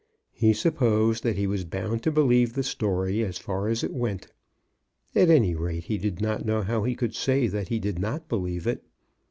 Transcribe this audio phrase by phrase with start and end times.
[0.33, 4.29] He supposed that he was bound to believe the story as far as it went.
[5.13, 8.27] At any rate, he did not know how he could say that he did not
[8.27, 8.83] believe it.